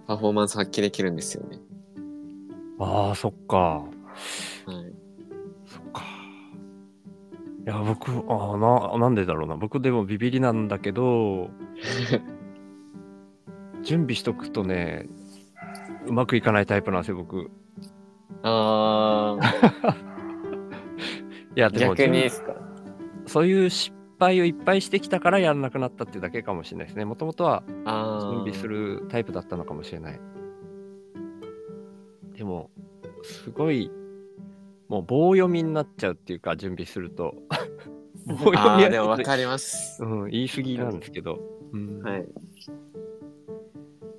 [0.05, 1.59] パフォーマンス発揮できるんですよね。
[2.79, 3.57] ああ、そっか。
[3.57, 3.87] は
[4.87, 5.06] い。
[7.67, 9.57] いや、僕、ああ、な、なんでだろうな。
[9.57, 11.49] 僕でもビビりなんだけど、
[13.83, 15.07] 準備しとくとね、
[16.07, 17.51] うまくいかないタイプなんですよ、僕。
[18.43, 19.37] あ
[21.55, 22.55] いや、ー、でも、逆にですか？
[23.25, 27.03] そういう失敗をいっぱいしてきたからやらなくなったっていうだけかもしれないですね。
[27.03, 27.75] もともとは準
[28.39, 30.19] 備するタイプだったのかもしれない。
[32.37, 32.69] でも、
[33.23, 33.91] すごい、
[34.89, 37.35] もう棒読みになっちゃうっていうか、準備すると。
[38.25, 40.03] 棒読みあでもわかります。
[40.03, 41.39] うん、言い過ぎなんですけど。
[41.73, 42.27] うん、はい。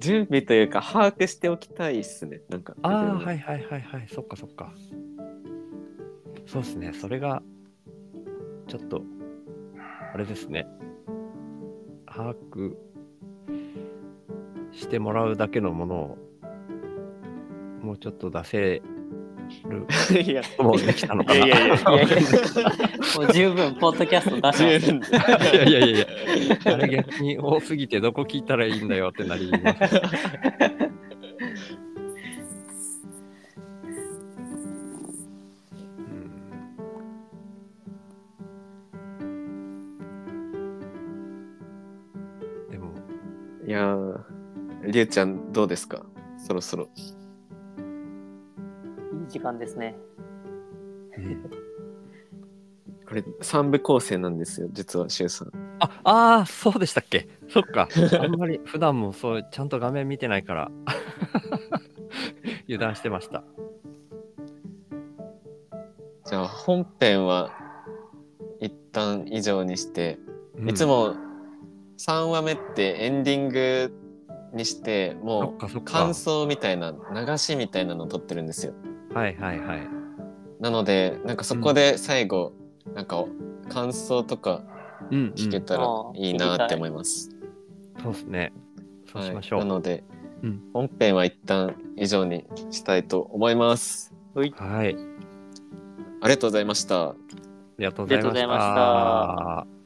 [0.00, 2.40] 準備というか、把握しておきたいっすね。
[2.48, 2.74] なんか。
[2.82, 4.08] ああ、はいはいはいはい。
[4.12, 4.72] そっかそっか。
[6.46, 6.92] そうですね。
[6.92, 7.42] それが、
[8.66, 9.02] ちょっと、
[10.14, 10.66] あれですね。
[12.06, 12.74] 把握
[14.72, 16.18] してもらうだけのものを、
[17.82, 18.82] もうちょっと出せ
[19.68, 19.86] る
[20.22, 21.38] いや、もできたのかな。
[21.38, 21.86] いやいやいやいやいや
[23.16, 24.86] もう十分、ポッドキャスト出し。
[24.90, 25.00] 分。
[25.00, 25.10] い
[25.56, 26.06] やいやいやいや、
[26.74, 29.94] あれ逆に多すぎてどこ聞いたらいいんだよってなります。
[35.98, 36.30] うん
[42.70, 42.92] でも、
[43.66, 44.20] いやー、
[44.90, 46.04] りゅうちゃんどうですか？
[46.38, 46.88] そろそろ。
[49.28, 49.96] 時間ですね。
[53.06, 55.52] これ3部構成なんですよ、実は、しゅうさん。
[55.80, 57.26] あ、あーそうでしたっけ？
[57.48, 57.88] そっか。
[58.20, 60.70] あんまり 普段もそう、ちゃんと画面見てないから、
[62.68, 63.44] 油断してました。
[66.26, 67.50] じゃあ、本編は
[68.60, 70.18] 一旦以上にして、
[70.58, 71.14] うんいつ、も
[71.96, 73.92] 3話目ってエンディング
[74.52, 75.80] にして、そもう。
[75.80, 78.74] 感想みたいな、流しみたいなのを撮ってるんですよ。
[79.14, 79.88] はいはいはい。
[80.60, 82.52] なので、なんかそこで最後、
[82.94, 83.24] なんか
[83.68, 84.62] 感想とか
[85.10, 87.30] うん、うん、聞けたらうんいいなって思います。
[88.02, 88.52] そうですね。
[89.10, 89.58] そうしましょう。
[89.60, 90.04] はい、なので、
[90.42, 94.14] うん本編は一旦以上にしたいと思います。
[94.34, 94.96] はい。
[96.20, 97.10] ありがとうございました。
[97.10, 97.14] あ
[97.78, 99.77] りがとうございましありがとうございましたた。